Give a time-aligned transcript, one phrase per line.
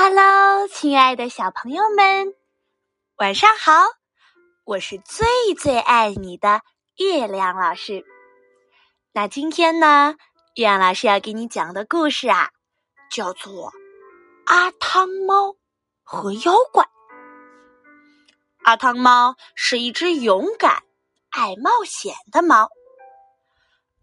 [0.00, 2.32] Hello，亲爱的小朋友们，
[3.16, 3.72] 晚上好！
[4.62, 5.26] 我是最
[5.58, 6.60] 最爱你的
[6.98, 8.06] 月亮老师。
[9.10, 10.14] 那今天呢，
[10.54, 12.50] 月亮老师要给你讲的故事啊，
[13.10, 13.72] 叫做
[14.46, 15.56] 《阿汤猫
[16.04, 16.84] 和妖怪》。
[18.62, 20.84] 阿汤猫是一只勇敢、
[21.30, 22.70] 爱冒险的猫。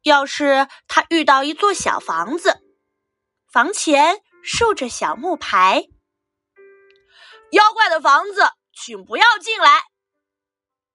[0.04, 2.60] 要是它遇到一座小房子，
[3.50, 4.22] 房前。
[4.46, 5.88] 竖着小木牌，
[7.52, 9.86] 妖怪的房子，请不要进来。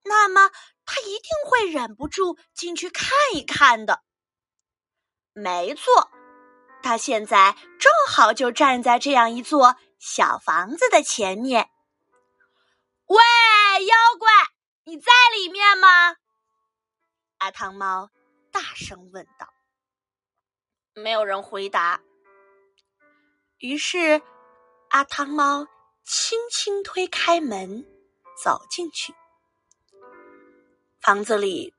[0.05, 0.49] 那么
[0.85, 4.01] 他一定会忍不住进去看一看的。
[5.33, 6.09] 没错，
[6.81, 11.69] 他现在正好就站在这样一座小房子的前面。
[13.07, 14.31] 喂，妖怪，
[14.85, 16.15] 你在里面吗？
[17.39, 18.09] 阿汤猫
[18.49, 19.53] 大声问道。
[20.93, 22.01] 没有人回答。
[23.61, 24.19] 于是，
[24.89, 25.67] 阿汤猫
[26.03, 27.85] 轻轻推开门，
[28.43, 29.13] 走进去。
[30.99, 31.71] 房子里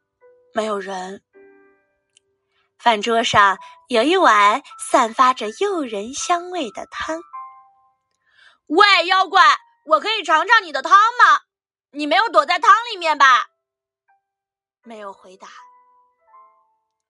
[0.54, 1.24] 没有人。
[2.78, 7.20] 饭桌上有一碗散发着诱人香味的汤。
[8.66, 9.42] 喂，妖怪，
[9.86, 11.40] 我可以尝尝你的汤吗？
[11.90, 13.48] 你没有躲在汤里面吧？
[14.84, 15.48] 没有回答。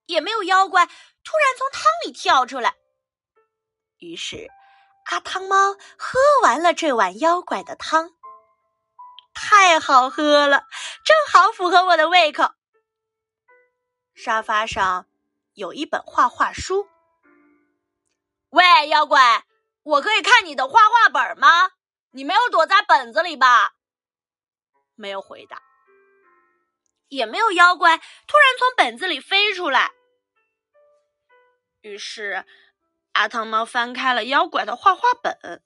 [0.07, 2.75] 也没有妖怪突然从汤里跳出来。
[3.99, 4.51] 于是。
[5.05, 8.15] 阿汤猫喝完了这碗妖怪的汤，
[9.35, 10.65] 太好喝了，
[11.05, 12.53] 正好符合我的胃口。
[14.15, 15.07] 沙发上
[15.55, 16.89] 有一本画画书。
[18.51, 19.45] 喂，妖怪，
[19.83, 21.73] 我可以看你的画画本吗？
[22.13, 23.75] 你没有躲在本子里吧？
[24.95, 25.63] 没有回答。
[27.09, 29.93] 也没有妖怪突然从本子里飞出来。
[31.83, 32.47] 于是。
[33.13, 35.63] 阿汤猫翻开了妖怪的画画本，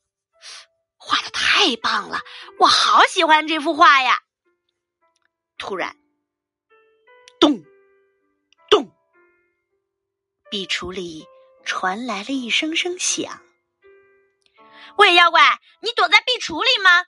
[0.97, 2.21] 画的太棒了，
[2.59, 4.23] 我好喜欢这幅画呀！
[5.57, 5.97] 突然，
[7.41, 7.65] 咚
[8.69, 8.93] 咚，
[10.51, 11.27] 壁橱里
[11.65, 13.41] 传来了一声声响。
[14.99, 17.07] 喂，妖怪，你躲在壁橱里吗？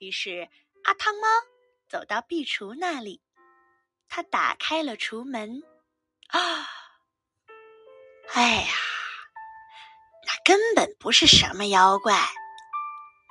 [0.00, 0.48] 于是
[0.84, 1.28] 阿汤猫
[1.88, 3.22] 走到壁橱那里，
[4.08, 5.62] 他打开了橱门，
[6.28, 6.68] 啊，
[8.34, 8.72] 哎呀！
[10.44, 12.20] 根本不是什么妖怪，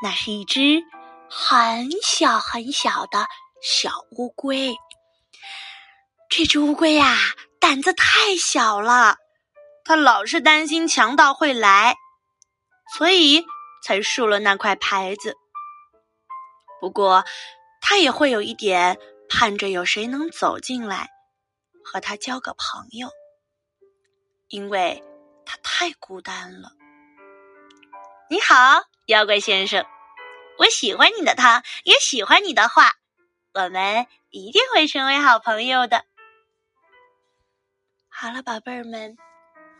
[0.02, 0.82] 那是一只
[1.30, 3.28] 很小很小的
[3.62, 4.76] 小乌龟。
[6.30, 7.18] 这只乌龟呀，
[7.60, 9.18] 胆子太小了，
[9.84, 11.98] 它老是担心强盗会来，
[12.96, 13.46] 所以
[13.84, 15.36] 才竖了那块牌子。
[16.80, 17.26] 不过，
[17.82, 18.98] 它也会有一点
[19.28, 21.10] 盼着有谁能走进来
[21.84, 23.10] 和它交个朋友，
[24.48, 25.04] 因为
[25.46, 26.72] 它太孤单了。
[28.32, 29.86] 你好，妖怪先生，
[30.58, 32.94] 我喜欢你的汤，也喜欢你的画，
[33.54, 36.06] 我们一定会成为好朋友的。
[38.08, 39.18] 好了，宝贝儿们，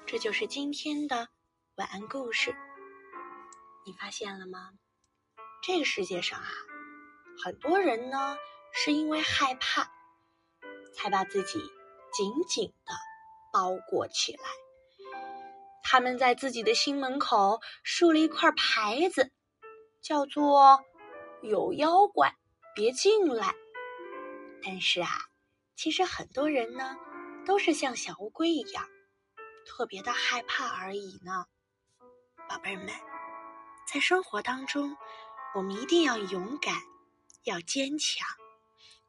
[0.06, 1.30] 这就是今天的
[1.76, 2.54] 晚安故事。
[3.86, 4.72] 你发现了吗？
[5.64, 6.50] 这个世界上啊，
[7.42, 8.36] 很多人呢
[8.74, 9.90] 是因为害怕，
[10.94, 11.58] 才把自己
[12.12, 12.94] 紧紧的
[13.54, 14.44] 包裹起来。
[15.84, 19.32] 他们在自己的心门口竖了一块牌子，
[20.02, 20.80] 叫做
[21.44, 22.36] “有妖怪，
[22.76, 23.54] 别进来”。
[24.64, 25.10] 但是啊，
[25.76, 26.96] 其实很多人呢，
[27.46, 28.88] 都是像小乌龟一样，
[29.66, 31.46] 特别的害怕而已呢。
[32.48, 32.94] 宝贝儿们，
[33.92, 34.96] 在生活当中，
[35.56, 36.76] 我们一定要勇敢，
[37.44, 38.28] 要坚强，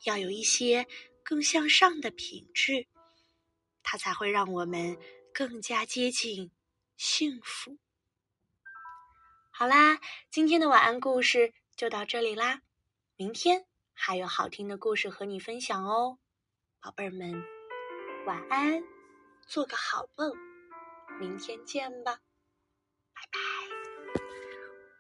[0.05, 0.87] 要有一些
[1.23, 2.87] 更向上的品质，
[3.83, 4.97] 它才会让我们
[5.35, 6.51] 更加接近。
[7.03, 7.79] 幸福。
[9.51, 9.99] 好啦，
[10.31, 12.63] 今天的晚安故事就到这里啦。
[13.17, 16.21] 明天还有好听的故事和你分享哦，
[16.81, 17.45] 宝贝儿们，
[18.25, 18.85] 晚安，
[19.49, 20.33] 做个好梦，
[21.19, 22.21] 明天见吧。
[23.13, 23.52] 拜拜